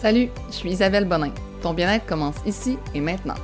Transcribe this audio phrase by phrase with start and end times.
[0.00, 1.32] Salut, je suis Isabelle Bonin.
[1.60, 3.34] Ton bien-être commence ici et maintenant.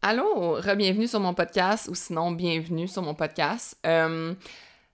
[0.00, 3.76] Allô, re-bienvenue sur mon podcast ou sinon bienvenue sur mon podcast.
[3.84, 4.32] Euh,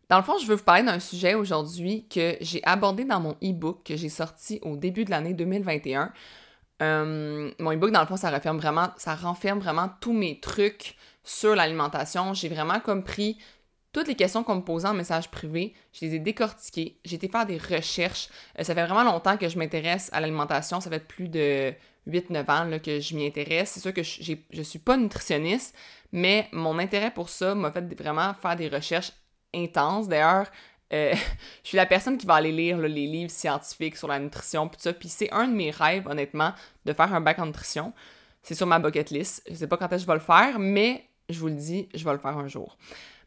[0.09, 3.37] dans le fond, je veux vous parler d'un sujet aujourd'hui que j'ai abordé dans mon
[3.41, 6.13] e-book que j'ai sorti au début de l'année 2021.
[6.83, 10.97] Euh, mon e-book, dans le fond, ça renferme vraiment, ça renferme vraiment tous mes trucs
[11.23, 12.35] sur l'alimentation.
[12.35, 13.39] J'ai vraiment comme pris
[13.93, 16.99] toutes les questions qu'on me posait en message privé, je les ai décortiquées.
[17.05, 18.29] J'ai été faire des recherches.
[18.59, 20.81] Euh, ça fait vraiment longtemps que je m'intéresse à l'alimentation.
[20.81, 21.75] Ça fait plus de
[22.09, 23.71] 8-9 ans que je m'y intéresse.
[23.71, 25.77] C'est sûr que je ne suis pas nutritionniste,
[26.13, 29.13] mais mon intérêt pour ça m'a fait vraiment faire des recherches
[29.55, 30.09] intenses.
[30.09, 30.47] D'ailleurs,
[30.93, 31.13] euh,
[31.65, 34.81] je suis la personne qui va aller lire les livres scientifiques sur la nutrition, puis
[34.81, 34.93] ça.
[34.93, 36.53] Puis c'est un de mes rêves, honnêtement,
[36.85, 37.93] de faire un bac en nutrition.
[38.43, 39.43] C'est sur ma bucket list.
[39.49, 41.89] Je sais pas quand est-ce que je vais le faire, mais je vous le dis,
[41.95, 42.77] je vais le faire un jour.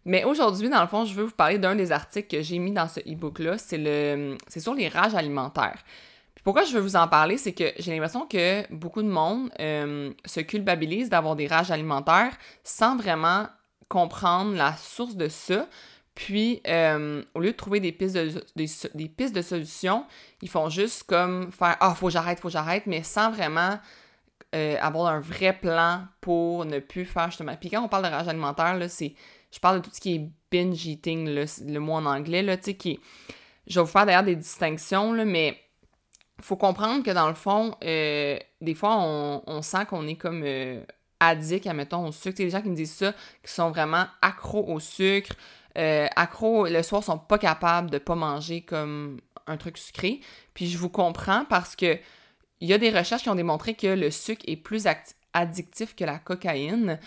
[0.05, 2.71] Mais aujourd'hui, dans le fond, je veux vous parler d'un des articles que j'ai mis
[2.71, 3.57] dans ce e-book-là.
[3.57, 5.83] C'est le, c'est sur les rages alimentaires.
[6.35, 9.49] Puis pourquoi je veux vous en parler, c'est que j'ai l'impression que beaucoup de monde
[9.59, 13.47] euh, se culpabilise d'avoir des rages alimentaires sans vraiment
[13.87, 15.67] comprendre la source de ça.
[16.15, 20.05] Puis, euh, au lieu de trouver des pistes de, des, pistes de solutions,
[20.41, 23.79] ils font juste comme faire Ah, faut que j'arrête, faut que j'arrête, mais sans vraiment
[24.53, 27.55] euh, avoir un vrai plan pour ne plus faire justement.
[27.55, 29.15] Puis quand on parle de rage alimentaire, là, c'est
[29.53, 32.63] je parle de tout ce qui est binge eating, le mot en anglais, là, tu
[32.63, 32.99] sais, qui
[33.67, 35.59] Je vais vous faire d'ailleurs des distinctions, là, mais
[36.41, 40.81] faut comprendre que dans le fond, euh, des fois, on, sent qu'on est comme euh,
[41.19, 42.35] addict, admettons, au sucre.
[42.37, 45.35] Tu les gens qui me disent ça, qui sont vraiment accros au sucre,
[45.77, 50.19] euh, accros, le soir, sont pas capables de pas manger comme un truc sucré.
[50.55, 51.97] Puis je vous comprends parce que
[52.59, 54.87] il y a des recherches qui ont démontré que le sucre est plus
[55.33, 56.99] addictif que la cocaïne.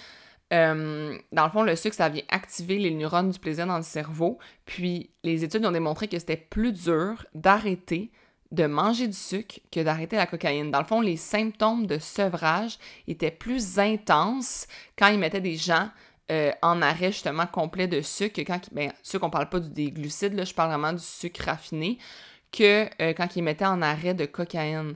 [0.52, 3.82] Euh, dans le fond, le sucre, ça vient activer les neurones du plaisir dans le
[3.82, 4.38] cerveau.
[4.64, 8.10] Puis, les études ont démontré que c'était plus dur d'arrêter
[8.52, 10.70] de manger du sucre que d'arrêter la cocaïne.
[10.70, 15.90] Dans le fond, les symptômes de sevrage étaient plus intenses quand ils mettaient des gens
[16.30, 20.34] euh, en arrêt justement complet de sucre quand, bien, sucre, on parle pas des glucides,
[20.34, 21.98] là, je parle vraiment du sucre raffiné,
[22.52, 24.94] que euh, quand ils mettaient en arrêt de cocaïne.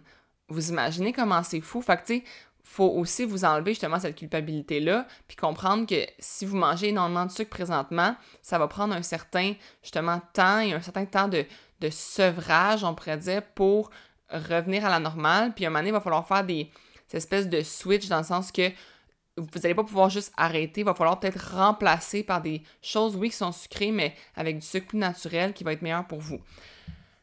[0.48, 1.80] Vous imaginez comment c'est fou?
[1.80, 2.24] Fait que, tu sais,
[2.62, 7.30] faut aussi vous enlever justement cette culpabilité-là, puis comprendre que si vous mangez énormément de
[7.30, 11.44] sucre présentement, ça va prendre un certain justement temps et un certain temps de,
[11.90, 13.90] sevrage, on pourrait dire, pour
[14.30, 15.52] revenir à la normale.
[15.54, 16.70] Puis à un moment donné, il va falloir faire des
[17.12, 18.70] espèces de switch dans le sens que
[19.36, 23.30] vous n'allez pas pouvoir juste arrêter, il va falloir peut-être remplacer par des choses, oui,
[23.30, 26.40] qui sont sucrées, mais avec du sucre plus naturel qui va être meilleur pour vous.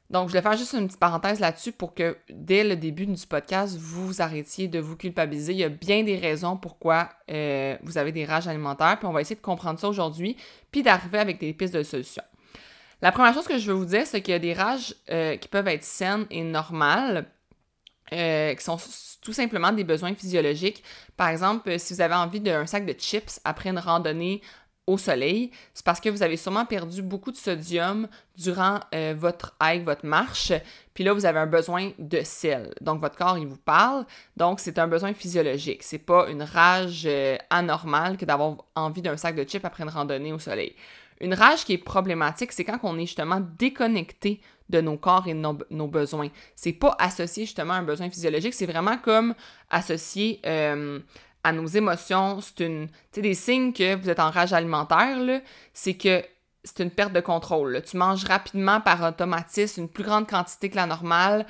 [0.10, 3.28] Donc, je vais faire juste une petite parenthèse là-dessus pour que dès le début du
[3.28, 5.52] podcast, vous arrêtiez de vous culpabiliser.
[5.52, 9.12] Il y a bien des raisons pourquoi euh, vous avez des rages alimentaires, puis on
[9.12, 10.38] va essayer de comprendre ça aujourd'hui,
[10.72, 12.24] puis d'arriver avec des pistes de solutions.
[13.02, 15.36] La première chose que je veux vous dire, c'est qu'il y a des rages euh,
[15.36, 17.26] qui peuvent être saines et normales,
[18.14, 18.78] euh, qui sont
[19.22, 20.84] tout simplement des besoins physiologiques.
[21.18, 24.42] Par exemple, si vous avez envie d'un sac de chips après une randonnée
[24.88, 29.54] au soleil, c'est parce que vous avez sûrement perdu beaucoup de sodium durant euh, votre
[29.62, 30.54] hike, votre marche,
[30.94, 32.74] puis là vous avez un besoin de sel.
[32.80, 34.06] Donc votre corps il vous parle,
[34.38, 35.84] donc c'est un besoin physiologique.
[35.84, 39.90] C'est pas une rage euh, anormale que d'avoir envie d'un sac de chips après une
[39.90, 40.74] randonnée au soleil.
[41.20, 45.34] Une rage qui est problématique, c'est quand on est justement déconnecté de nos corps et
[45.34, 46.30] de nos, besoins.
[46.56, 49.34] C'est pas associé justement à un besoin physiologique, c'est vraiment comme
[49.70, 51.00] associé euh,
[51.48, 52.90] à nos émotions, c'est une.
[53.14, 55.18] Tu des signes que vous êtes en rage alimentaire,
[55.74, 56.22] c'est que
[56.64, 57.82] c'est une perte de contrôle.
[57.90, 61.46] Tu manges rapidement par automatisme une plus grande quantité que la normale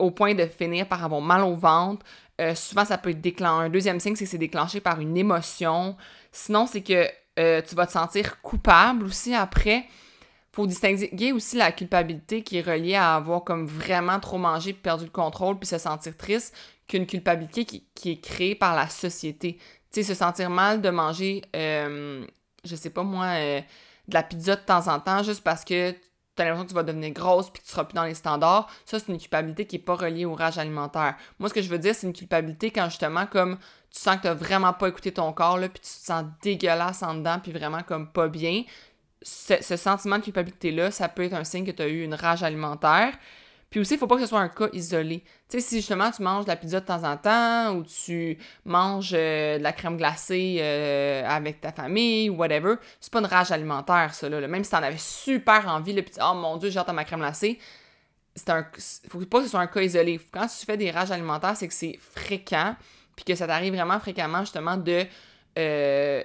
[0.00, 2.04] au point de finir par avoir mal au ventre.
[2.40, 3.66] Euh, souvent, ça peut être déclenché.
[3.66, 5.96] Un deuxième signe, c'est que c'est déclenché par une émotion.
[6.32, 7.06] Sinon, c'est que
[7.38, 9.84] euh, tu vas te sentir coupable aussi après.
[10.52, 15.04] Faut distinguer aussi la culpabilité qui est reliée à avoir comme vraiment trop mangé, perdu
[15.04, 16.56] le contrôle, puis se sentir triste,
[16.88, 19.58] qu'une culpabilité qui, est créée par la société.
[19.92, 22.26] Tu sais, se sentir mal de manger, euh,
[22.64, 23.60] je sais pas moi, euh,
[24.08, 26.74] de la pizza de temps en temps juste parce que tu as l'impression que tu
[26.74, 29.66] vas devenir grosse puis que tu seras plus dans les standards, ça, c'est une culpabilité
[29.66, 31.16] qui est pas reliée au rage alimentaire.
[31.38, 33.58] Moi, ce que je veux dire, c'est une culpabilité quand justement, comme
[33.90, 37.02] tu sens que tu vraiment pas écouté ton corps, là, puis tu te sens dégueulasse
[37.02, 38.62] en dedans, puis vraiment comme pas bien.
[39.22, 42.42] Ce, sentiment de culpabilité-là, ça peut être un signe que tu as eu une rage
[42.42, 43.12] alimentaire.
[43.70, 45.22] Puis aussi, il faut pas que ce soit un cas isolé.
[45.48, 48.36] Tu sais, si justement tu manges de la pizza de temps en temps ou tu
[48.64, 53.26] manges euh, de la crème glacée euh, avec ta famille ou whatever, c'est pas une
[53.26, 54.28] rage alimentaire, ça.
[54.28, 54.46] Là.
[54.48, 57.04] Même si t'en avais super envie, le petit oh mon dieu, j'ai hâte à ma
[57.04, 57.60] crème glacée,
[58.34, 58.66] c'est un.
[59.08, 60.20] Faut pas que ce soit un cas isolé.
[60.32, 62.74] Quand tu fais des rages alimentaires, c'est que c'est fréquent,
[63.14, 65.04] puis que ça t'arrive vraiment fréquemment, justement, de.
[65.58, 66.22] Euh,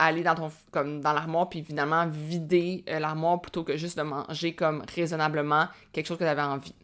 [0.00, 4.54] aller dans ton comme dans l'armoire puis finalement vider l'armoire plutôt que juste de manger
[4.54, 6.74] comme raisonnablement quelque chose que tu avais envie.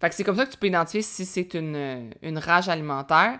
[0.00, 3.38] Fait que c'est comme ça que tu peux identifier si c'est une, une rage alimentaire.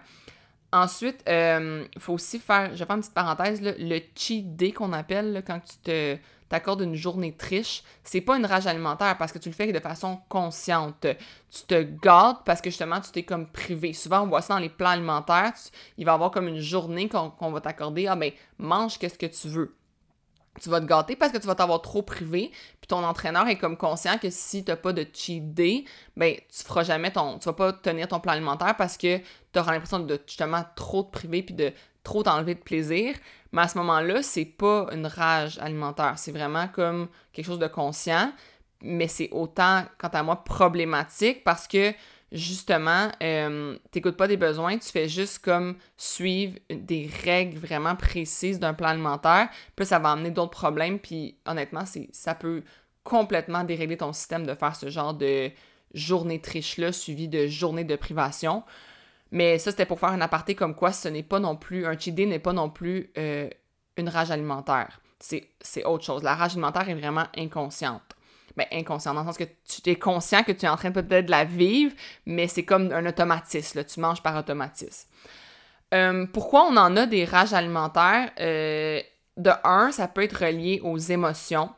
[0.73, 4.73] Ensuite, il euh, faut aussi faire, je vais faire une petite parenthèse, le cheat day
[4.73, 6.17] qu'on appelle quand tu te
[6.53, 9.81] t'accordes une journée triche, c'est pas une rage alimentaire parce que tu le fais de
[9.81, 11.07] façon consciente.
[11.51, 13.95] Tu te gâtes parce que justement tu t'es comme privé.
[13.95, 15.55] Souvent on voit ça dans les plans alimentaires,
[15.97, 19.25] il va y avoir comme une journée qu'on va t'accorder, ah ben mange qu'est-ce que
[19.25, 19.75] tu veux
[20.61, 22.51] tu vas te gâter parce que tu vas t'avoir trop privé,
[22.83, 25.87] puis ton entraîneur est comme conscient que si t'as pas de cheat day,
[26.19, 29.59] ben tu feras jamais ton, tu vas pas tenir ton plan alimentaire parce que tu
[29.59, 31.73] auras l'impression de justement trop te priver puis de
[32.05, 33.15] trop t'enlever de plaisir.
[33.53, 37.67] Mais à ce moment-là, c'est pas une rage alimentaire, c'est vraiment comme quelque chose de
[37.67, 38.33] conscient,
[38.81, 41.93] mais c'est autant, quant à moi, problématique parce que
[42.33, 48.59] justement, euh, t'écoutes pas des besoins, tu fais juste comme suivre des règles vraiment précises
[48.59, 52.63] d'un plan alimentaire, puis ça va amener d'autres problèmes, puis honnêtement, ça peut
[53.05, 55.51] complètement dérégler ton système de faire ce genre de
[55.93, 58.63] journée triche-là suivie de journée de privation.
[59.32, 61.99] Mais ça, c'était pour faire un aparté comme quoi ce n'est pas non plus, un
[61.99, 63.49] cheat n'est pas non plus euh,
[63.96, 65.00] une rage alimentaire.
[65.19, 66.23] C'est autre chose.
[66.23, 68.02] La rage alimentaire est vraiment inconsciente
[68.56, 71.26] ben, inconscient, dans le sens que tu es conscient que tu es en train peut-être
[71.26, 71.94] de la vivre,
[72.26, 75.08] mais c'est comme un automatisme, là, tu manges par automatisme.
[75.94, 78.31] Euh, pourquoi on en a des rages alimentaires?
[78.40, 79.00] Euh,
[79.38, 81.70] de un, ça peut être relié aux émotions.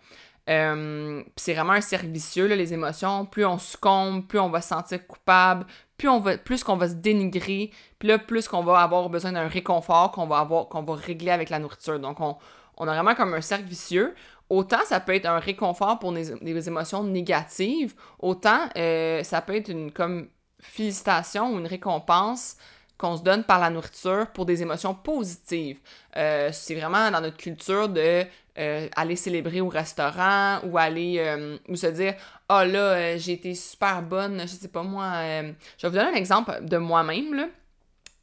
[0.47, 3.25] C'est vraiment un cercle vicieux, là, les émotions.
[3.27, 5.65] Plus on succombe, plus on va se sentir coupable,
[5.97, 9.33] plus on va, plus qu'on va se dénigrer, puis là, plus qu'on va avoir besoin
[9.33, 12.01] d'un réconfort qu'on va qu'on va régler avec la nourriture.
[12.01, 12.37] Donc, on,
[12.77, 14.15] on a vraiment comme un cercle vicieux.
[14.51, 19.69] Autant ça peut être un réconfort pour des, émotions négatives, autant euh, ça peut être
[19.69, 20.29] une comme
[20.61, 22.57] félicitation ou une récompense
[22.99, 25.79] qu'on se donne par la nourriture pour des émotions positives.
[26.17, 28.25] Euh, c'est vraiment dans notre culture de
[28.57, 32.15] euh, aller célébrer au restaurant ou aller ou se dire
[32.49, 35.13] oh là j'ai été super bonne je sais pas moi
[35.77, 37.35] je vais vous donner un exemple de moi-même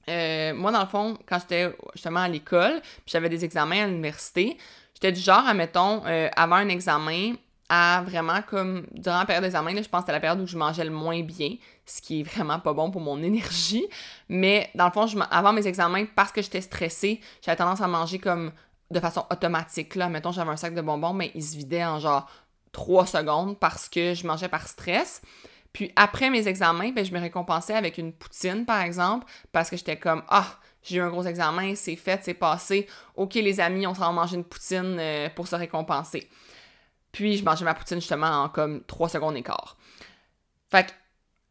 [0.08, 4.58] là moi dans le fond quand j'étais justement à l'école j'avais des examens à l'université
[5.02, 7.34] J'étais du genre, admettons, euh, avant un examen,
[7.74, 10.58] à vraiment comme durant la période d'examen, je pense que c'était la période où je
[10.58, 13.88] mangeais le moins bien, ce qui est vraiment pas bon pour mon énergie.
[14.28, 18.20] Mais dans le fond, avant mes examens, parce que j'étais stressée, j'avais tendance à manger
[18.20, 18.52] comme
[18.92, 19.96] de façon automatique.
[19.96, 22.30] Là, mettons, j'avais un sac de bonbons, mais il se vidait en genre
[22.74, 25.22] 3 secondes parce que je mangeais par stress.
[25.72, 29.78] Puis après mes examens, ben, je me récompensais avec une poutine, par exemple, parce que
[29.78, 32.86] j'étais comme Ah, j'ai eu un gros examen, c'est fait, c'est passé.
[33.16, 36.28] Ok, les amis, on s'en va manger une poutine euh, pour se récompenser.
[37.12, 39.78] Puis je mangeais ma poutine justement en comme 3 secondes et quart.
[40.70, 40.94] Fait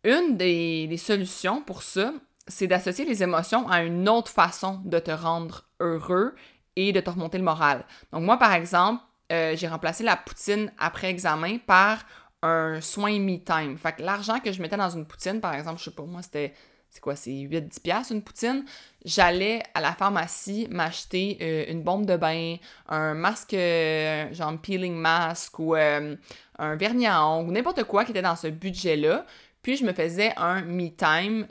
[0.04, 2.12] une des, des solutions pour ça,
[2.48, 6.34] c'est d'associer les émotions à une autre façon de te rendre heureux
[6.76, 7.84] et de te remonter le moral.
[8.12, 9.02] Donc moi, par exemple,
[9.32, 12.04] euh, j'ai remplacé la poutine après examen par
[12.42, 13.76] un soin me-time.
[13.76, 16.22] Fait que l'argent que je mettais dans une poutine, par exemple, je sais pas, moi,
[16.22, 16.54] c'était
[16.90, 18.64] c'est quoi, c'est 8-10$ une poutine,
[19.04, 22.56] j'allais à la pharmacie m'acheter euh, une bombe de bain,
[22.88, 26.16] un masque, euh, genre peeling mask ou euh,
[26.58, 29.24] un vernis à ongles, n'importe quoi qui était dans ce budget-là.
[29.62, 31.46] Puis je me faisais un me-time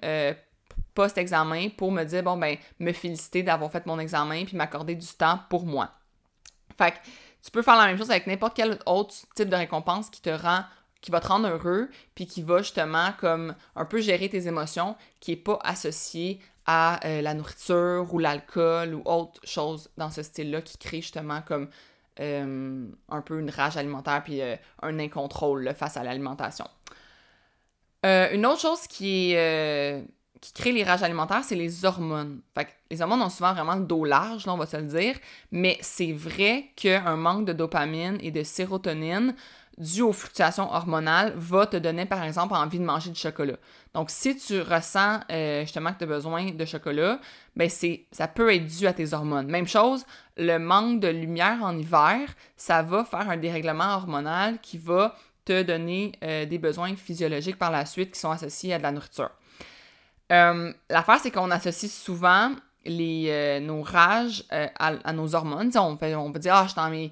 [0.94, 5.08] post-examen pour me dire, bon, ben, me féliciter d'avoir fait mon examen puis m'accorder du
[5.08, 5.92] temps pour moi.
[6.78, 6.98] Fait que
[7.44, 10.30] tu peux faire la même chose avec n'importe quel autre type de récompense qui te
[10.30, 10.64] rend
[11.02, 14.96] qui va te rendre heureux, puis qui va justement comme un peu gérer tes émotions,
[15.20, 20.22] qui n'est pas associé à euh, la nourriture ou l'alcool ou autre chose dans ce
[20.22, 21.68] style-là qui crée justement comme
[22.20, 26.68] euh, un peu une rage alimentaire puis euh, un incontrôle face à l'alimentation.
[28.04, 29.34] une autre chose qui
[30.54, 32.42] crée les rages alimentaires, c'est les hormones.
[32.54, 35.16] Fait les hormones ont souvent vraiment le dos large, là, on va se le dire,
[35.52, 39.34] mais c'est vrai qu'un manque de dopamine et de sérotonine
[39.80, 43.56] dû aux fluctuations hormonales va te donner, par exemple, envie de manger du chocolat.
[43.94, 47.20] Donc, si tu ressens euh, justement que tu as besoin de chocolat,
[47.56, 49.48] ben c'est, ça peut être dû à tes hormones.
[49.48, 50.06] Même chose,
[50.38, 52.20] le manque de lumière en hiver,
[52.58, 57.72] ça va faire un dérèglement hormonal qui va te donner euh, des besoins physiologiques par
[57.72, 59.32] la suite qui sont associés à de la nourriture.
[60.32, 62.52] Euh, l'affaire, c'est qu'on associe souvent
[62.86, 65.72] les, nos rages à, nos hormones.
[65.76, 67.12] on, fait, on va dire, ah, je t'en mets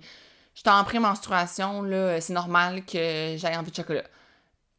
[0.57, 4.03] j'étais en pré-menstruation, là, c'est normal que j'aille envie de chocolat.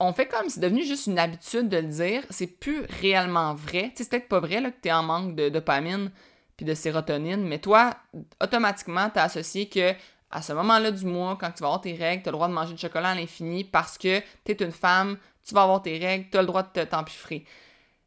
[0.00, 3.90] On fait comme, c'est devenu juste une habitude de le dire, c'est plus réellement vrai.
[3.90, 6.10] Tu sais, c'est peut-être pas vrai là, que t'es en manque de dopamine
[6.56, 7.94] puis de sérotonine, mais toi,
[8.42, 9.92] automatiquement, t'as associé que
[10.32, 12.52] à ce moment-là du mois, quand tu vas avoir tes règles, t'as le droit de
[12.52, 15.16] manger du chocolat à l'infini parce que t'es une femme,
[15.46, 17.44] tu vas avoir tes règles, t'as le droit de t'empiffrer.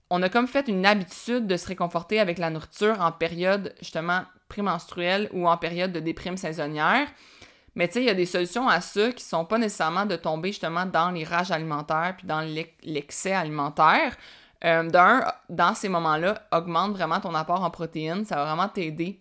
[0.09, 4.23] On a comme fait une habitude de se réconforter avec la nourriture en période justement
[4.49, 7.07] prémenstruelle ou en période de déprime saisonnière.
[7.75, 10.15] Mais tu sais, il y a des solutions à ça qui sont pas nécessairement de
[10.15, 12.41] tomber justement dans les rages alimentaires puis dans
[12.83, 14.17] l'excès alimentaire.
[14.63, 18.25] Euh, D'un, dans ces moments-là, augmente vraiment ton apport en protéines.
[18.25, 19.19] Ça va vraiment t'aider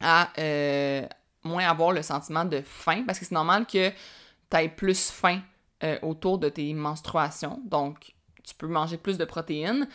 [0.00, 1.06] à euh,
[1.42, 5.40] moins avoir le sentiment de faim parce que c'est normal que tu aies plus faim
[5.82, 7.60] euh, autour de tes menstruations.
[7.64, 8.14] Donc,
[8.44, 9.88] tu peux manger plus de protéines.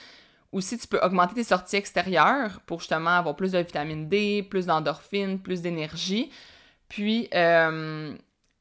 [0.52, 4.66] Aussi, tu peux augmenter tes sorties extérieures pour justement avoir plus de vitamine D, plus
[4.66, 6.32] d'endorphine, plus d'énergie.
[6.90, 8.14] Puis, euh,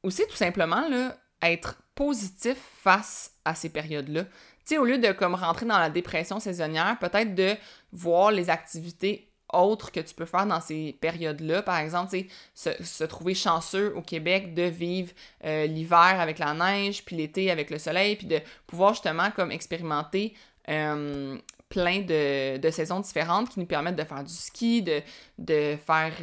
[0.03, 4.23] aussi, tout simplement, là, être positif face à ces périodes-là.
[4.23, 7.55] Tu sais, au lieu de comme rentrer dans la dépression saisonnière, peut-être de
[7.91, 11.63] voir les activités autres que tu peux faire dans ces périodes-là.
[11.63, 12.15] Par exemple,
[12.53, 15.11] se, se trouver chanceux au Québec de vivre
[15.43, 19.51] euh, l'hiver avec la neige, puis l'été avec le soleil, puis de pouvoir justement comme
[19.51, 20.35] expérimenter
[20.69, 25.01] euh, plein de, saisons différentes qui nous permettent de faire du ski, de,
[25.37, 26.13] de faire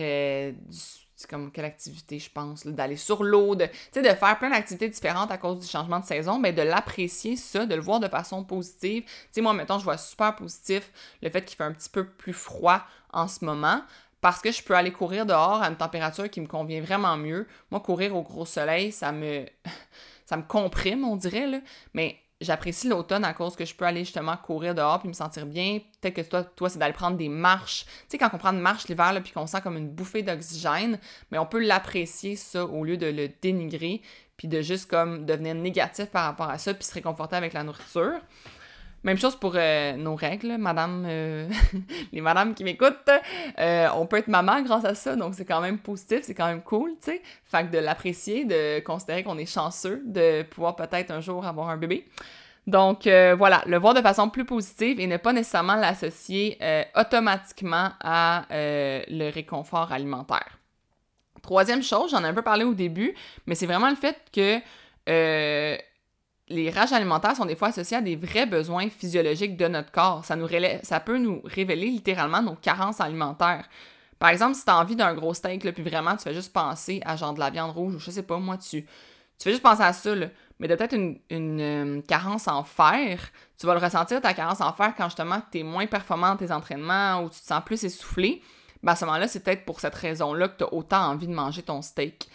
[0.54, 0.78] du
[1.16, 5.30] c'est comme quelle activité, je pense, d'aller sur l'eau, de, de faire plein d'activités différentes
[5.30, 8.44] à cause du changement de saison, mais de l'apprécier, ça, de le voir de façon
[8.44, 9.02] positive.
[9.04, 10.92] Tu sais, moi, mettons, je vois super positif
[11.23, 12.82] le fait qu'il fait un petit peu plus froid
[13.12, 13.80] en ce moment
[14.20, 17.46] parce que je peux aller courir dehors à une température qui me convient vraiment mieux.
[17.70, 19.46] Moi, courir au gros soleil, ça me,
[20.26, 21.61] ça me comprime, on dirait, là.
[21.94, 25.47] Mais j'apprécie l'automne à cause que je peux aller justement courir dehors puis me sentir
[25.47, 25.81] bien.
[26.00, 27.85] Peut-être que toi, toi c'est d'aller prendre des marches.
[27.85, 30.99] Tu sais, quand on prend une marche l'hiver puis qu'on sent comme une bouffée d'oxygène,
[31.31, 34.02] mais on peut l'apprécier ça au lieu de le dénigrer
[34.37, 37.64] puis de juste comme devenir négatif par rapport à ça puis se réconforter avec la
[37.64, 38.21] nourriture.
[39.06, 41.48] Même chose pour euh, nos règles, madame, euh,
[42.12, 43.08] les madames qui m'écoutent,
[43.56, 46.48] euh, on peut être maman grâce à ça, donc c'est quand même positif, c'est quand
[46.48, 47.22] même cool, tu sais.
[47.44, 51.68] Fait que de l'apprécier, de considérer qu'on est chanceux de pouvoir peut-être un jour avoir
[51.68, 52.04] un bébé.
[52.66, 56.58] Donc voilà, le voir de façon plus positive et ne pas nécessairement l'associer
[56.96, 60.58] automatiquement à le réconfort alimentaire.
[61.42, 63.14] Troisième chose, j'en ai un peu parlé au début,
[63.46, 64.58] mais c'est vraiment le fait que
[66.48, 70.24] les rages alimentaires sont des fois associées à des vrais besoins physiologiques de notre corps.
[70.24, 70.48] Ça, nous
[70.82, 73.68] ça peut nous révéler littéralement nos carences alimentaires.
[74.18, 76.52] Par exemple, si tu as envie d'un gros steak, là, puis vraiment tu fais juste
[76.52, 78.88] penser à genre de la viande rouge ou je sais pas, moi, tu, tu
[79.38, 80.14] fais juste penser à ça,
[80.58, 83.20] mais de peut-être une, euh, carence en fer,
[83.58, 86.36] tu vas le ressentir, ta carence en fer, quand justement tu es moins performant dans
[86.36, 88.42] tes entraînements ou tu te sens plus essoufflé.
[88.82, 91.34] Ben à ce moment-là, c'est peut-être pour cette raison-là que tu as autant envie de
[91.34, 92.28] manger ton steak.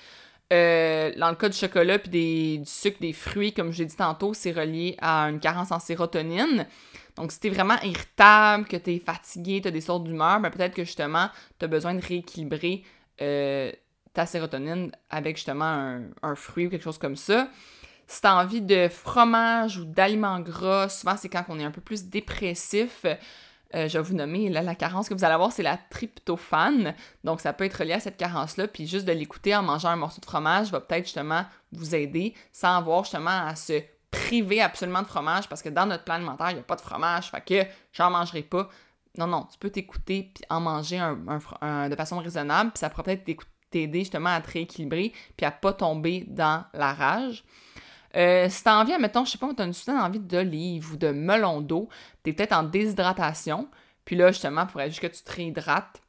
[0.51, 3.95] Euh, dans le cas du chocolat puis du sucre, des fruits, comme je l'ai dit
[3.95, 6.67] tantôt, c'est relié à une carence en sérotonine.
[7.15, 10.83] Donc, si t'es vraiment irritable, que t'es fatigué, t'as des sortes d'humeur, ben peut-être que
[10.83, 12.83] justement, t'as besoin de rééquilibrer
[13.21, 13.71] euh,
[14.13, 17.49] ta sérotonine avec justement un, un, fruit ou quelque chose comme ça.
[18.07, 21.79] Si t'as envie de fromage ou d'aliments gras, souvent c'est quand on est un peu
[21.79, 23.05] plus dépressif.
[23.75, 26.93] Euh, je vais vous nommer la carence que vous allez avoir, c'est la tryptophane.
[27.23, 28.67] Donc, ça peut être relié à cette carence-là.
[28.67, 32.33] Puis, juste de l'écouter en mangeant un morceau de fromage va peut-être justement vous aider
[32.51, 36.51] sans avoir justement à se priver absolument de fromage parce que dans notre plan alimentaire,
[36.51, 37.31] il n'y a pas de fromage.
[37.31, 38.69] Fait que j'en mangerai pas.
[39.17, 42.71] Non, non, tu peux t'écouter puis en manger de façon raisonnable.
[42.71, 46.93] Puis, ça pourrait peut-être t'aider justement à te rééquilibrer puis à pas tomber dans la
[46.93, 47.43] rage.
[48.15, 51.09] Euh, si t'as envie, mettons, je sais pas, t'as une certaine envie d'olive ou de
[51.09, 51.89] melon d'eau,
[52.23, 53.67] t'es peut-être en déshydratation,
[54.05, 56.01] puis là, justement, il faudrait juste que tu te réhydrates,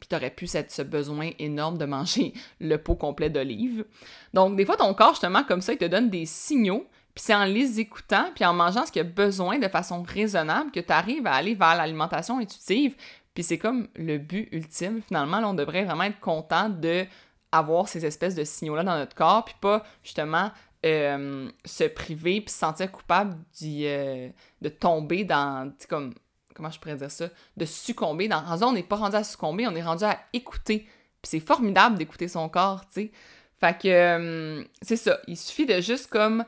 [0.00, 3.84] puis t'aurais pu cette, ce besoin énorme de manger le pot complet d'olive.
[4.32, 7.34] Donc, des fois, ton corps, justement, comme ça, il te donne des signaux, puis c'est
[7.34, 10.92] en les écoutant, puis en mangeant ce qu'il a besoin de façon raisonnable que tu
[10.92, 12.94] arrives à aller vers l'alimentation intuitive.
[13.34, 17.04] Puis c'est comme le but ultime, finalement, là, on devrait vraiment être content de
[17.50, 20.50] avoir ces espèces de signaux-là dans notre corps, puis pas justement
[20.86, 24.28] euh, se priver puis se sentir coupable euh,
[24.60, 26.14] de tomber dans, comme,
[26.54, 28.28] comment je pourrais dire ça, de succomber.
[28.28, 30.86] Dans, en on n'est pas rendu à succomber, on est rendu à écouter.
[31.20, 33.12] Puis c'est formidable d'écouter son corps, tu sais.
[33.60, 36.44] Fait que euh, c'est ça, il suffit de juste comme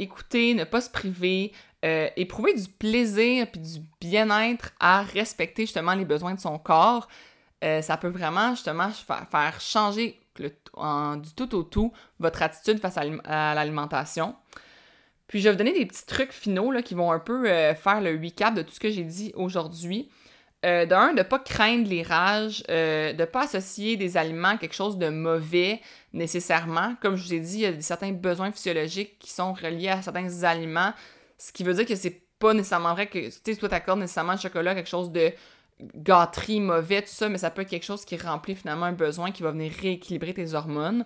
[0.00, 6.04] écouter, ne pas se priver, éprouver du plaisir puis du bien-être à respecter justement les
[6.04, 7.06] besoins de son corps.
[7.62, 14.34] ça peut vraiment justement faire changer du tout au tout votre attitude face à l'alimentation.
[15.26, 18.00] Puis je vais vous donner des petits trucs finaux qui vont un peu euh, faire
[18.00, 20.10] le recap de tout ce que j'ai dit aujourd'hui.
[20.64, 24.48] Euh, D'un, de ne pas craindre les rages, euh, de ne pas associer des aliments
[24.48, 25.80] à quelque chose de mauvais
[26.14, 26.94] nécessairement.
[27.02, 30.00] Comme je vous ai dit, il y a certains besoins physiologiques qui sont reliés à
[30.00, 30.92] certains aliments,
[31.36, 34.38] ce qui veut dire que c'est pas nécessairement vrai que tu toi t'accordes nécessairement le
[34.38, 35.32] chocolat quelque chose de
[35.80, 39.32] gâterie, mauvais, tout ça, mais ça peut être quelque chose qui remplit finalement un besoin
[39.32, 41.04] qui va venir rééquilibrer tes hormones.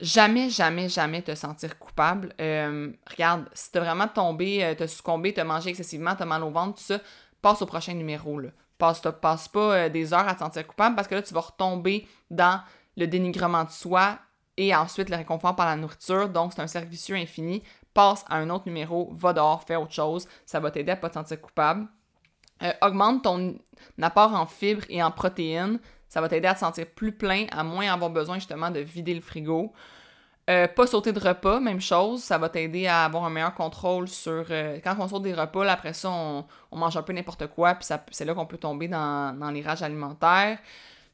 [0.00, 2.34] Jamais, jamais, jamais te sentir coupable.
[2.40, 6.50] Euh, regarde, si t'as vraiment tombé, euh, t'as succombé, t'as mangé excessivement, t'as mal au
[6.50, 6.98] ventre, tout ça,
[7.40, 8.40] passe au prochain numéro.
[8.78, 12.08] Passe, pas euh, des heures à te sentir coupable parce que là, tu vas retomber
[12.30, 12.60] dans
[12.96, 14.18] le dénigrement de soi
[14.56, 16.28] et ensuite le réconfort par la nourriture.
[16.28, 17.62] Donc, c'est un cercle infini.
[17.94, 20.26] Passe à un autre numéro, va dehors, fais autre chose.
[20.46, 21.86] Ça va t'aider à pas te sentir coupable.
[22.62, 23.56] Euh, augmente ton
[24.00, 25.80] apport en fibres et en protéines.
[26.08, 29.14] Ça va t'aider à te sentir plus plein, à moins avoir besoin justement de vider
[29.14, 29.72] le frigo.
[30.50, 34.08] Euh, pas sauter de repas, même chose, ça va t'aider à avoir un meilleur contrôle
[34.08, 34.44] sur...
[34.50, 37.88] Euh, quand on saute des repas, après ça, on, mange un peu n'importe quoi, puis
[38.10, 40.58] c'est là qu'on peut tomber dans, dans les rages alimentaires.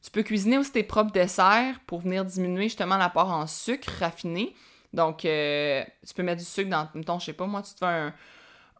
[0.01, 4.55] Tu peux cuisiner aussi tes propres desserts pour venir diminuer justement l'apport en sucre raffiné.
[4.93, 7.85] Donc, tu peux mettre du sucre dans, mettons, je sais pas, moi, tu te fais
[7.85, 8.13] un,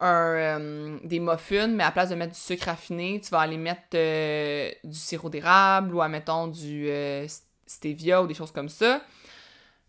[0.00, 3.96] des muffins, mais à place de mettre du sucre raffiné, tu vas aller mettre
[4.84, 6.88] du sirop d'érable ou, mettons, du
[7.66, 9.00] stevia ou des choses comme ça.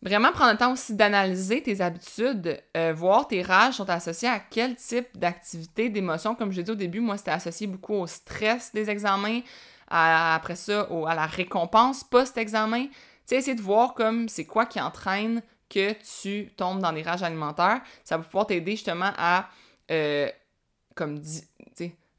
[0.03, 4.39] Vraiment prendre le temps aussi d'analyser tes habitudes, euh, voir tes rages sont associées à
[4.39, 6.34] quel type d'activité, d'émotion.
[6.34, 9.41] Comme je l'ai dit au début, moi, c'était associé beaucoup au stress des examens,
[9.88, 12.86] après ça, à la récompense post-examen.
[12.86, 12.91] Tu
[13.25, 17.22] sais, essayer de voir comme c'est quoi qui entraîne que tu tombes dans des rages
[17.22, 17.82] alimentaires.
[18.03, 19.50] Ça va pouvoir t'aider justement à,
[19.91, 20.29] euh,
[20.95, 21.21] comme,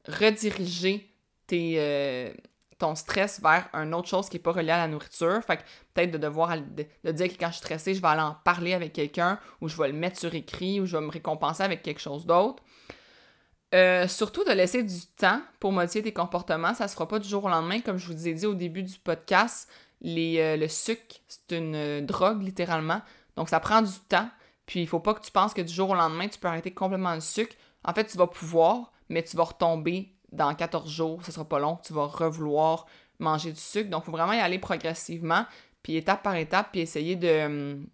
[0.09, 1.09] rediriger
[1.53, 2.33] euh,
[2.79, 5.41] ton stress vers une autre chose qui n'est pas reliée à la nourriture.
[5.45, 5.63] Fait que
[5.95, 8.75] peut-être de devoir de, dire que quand je suis stressée, je vais aller en parler
[8.75, 11.83] avec quelqu'un ou je vais le mettre sur écrit ou je vais me récompenser avec
[11.83, 12.63] quelque chose d'autre.
[13.75, 16.75] Euh, surtout de laisser du temps pour modifier tes comportements.
[16.75, 17.81] Ça ne se fera pas du jour au lendemain.
[17.81, 22.43] Comme je vous ai dit au début du podcast, les, le sucre, c'est une drogue
[22.43, 23.01] littéralement.
[23.37, 24.29] Donc ça prend du temps.
[24.67, 26.73] Puis il faut pas que tu penses que du jour au lendemain, tu peux arrêter
[26.73, 27.55] complètement le sucre.
[27.85, 31.59] En fait, tu vas pouvoir, mais tu vas retomber dans 14 jours, ce sera pas
[31.59, 32.87] long, tu vas revouloir
[33.19, 33.91] manger du sucre.
[33.91, 35.45] Donc, il faut vraiment y aller progressivement,
[35.83, 37.87] puis étape par étape, puis essayer de, hum,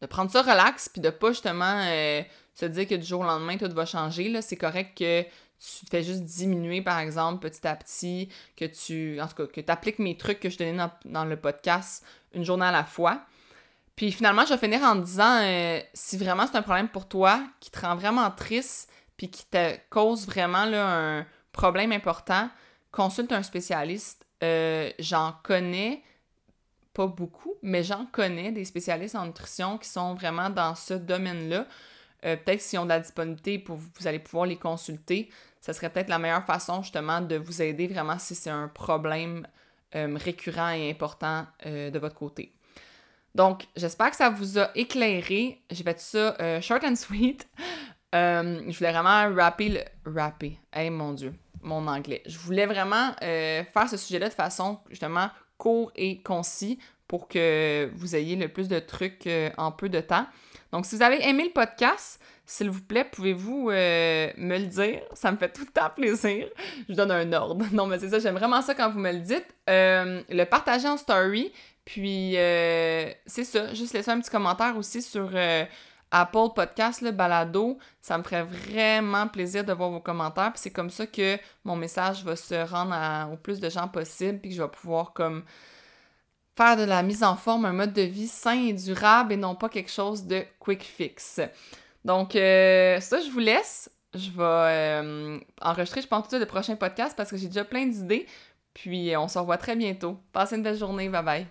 [0.00, 2.22] de prendre ça relax, puis de pas justement euh,
[2.54, 4.40] se dire que du jour au lendemain, tout va changer.
[4.42, 9.26] C'est correct que tu fais juste diminuer, par exemple, petit à petit, que tu, en
[9.26, 12.04] tout cas, que tu appliques mes trucs que je donnais dans, dans, le podcast
[12.34, 13.22] une journée à la fois.
[13.96, 17.42] Puis finalement, je vais finir en disant, euh, si vraiment c'est un problème pour toi,
[17.60, 22.50] qui te rend vraiment triste, puis qui te cause vraiment là, un, problème important,
[22.92, 24.26] consulte un spécialiste.
[24.42, 26.02] Euh, j'en connais
[26.92, 31.66] pas beaucoup, mais j'en connais des spécialistes en nutrition qui sont vraiment dans ce domaine-là.
[32.26, 35.30] Euh, peut-être s'ils ont de la disponibilité, pour vous allez pouvoir les consulter.
[35.62, 39.46] Ce serait peut-être la meilleure façon justement de vous aider vraiment si c'est un problème
[39.92, 42.55] récurrent et important de votre côté.
[43.36, 45.62] Donc, j'espère que ça vous a éclairé.
[45.70, 47.46] J'ai fait ça short and sweet.
[48.12, 49.80] je voulais vraiment rapper le...
[50.04, 50.58] Rapper.
[50.72, 51.34] Hey, mon Dieu
[51.66, 52.22] mon anglais.
[52.26, 57.90] Je voulais vraiment euh, faire ce sujet-là de façon justement court et concis pour que
[57.94, 60.26] vous ayez le plus de trucs euh, en peu de temps.
[60.72, 65.00] Donc, si vous avez aimé le podcast, s'il vous plaît, pouvez-vous euh, me le dire?
[65.14, 66.48] Ça me fait tout le temps plaisir.
[66.88, 67.64] Je donne un ordre.
[67.72, 69.46] Non, mais c'est ça, j'aime vraiment ça quand vous me le dites.
[69.68, 71.52] le partager en story.
[71.86, 75.30] Puis, c'est ça, juste laisser un petit commentaire aussi sur
[76.10, 80.52] Apple Podcast, le balado, ça me ferait vraiment plaisir de voir vos commentaires.
[80.52, 84.38] Puis c'est comme ça que mon message va se rendre au plus de gens possible,
[84.38, 85.44] puis que je vais pouvoir comme
[86.56, 89.54] faire de la mise en forme un mode de vie sain et durable et non
[89.54, 91.40] pas quelque chose de quick fix.
[92.04, 93.90] Donc euh, ça, je vous laisse.
[94.14, 97.84] Je vais euh, enregistrer, je pense, tout le prochain podcast parce que j'ai déjà plein
[97.86, 98.26] d'idées.
[98.72, 100.18] Puis on se revoit très bientôt.
[100.32, 101.08] Passez une belle journée.
[101.08, 101.46] Bye bye.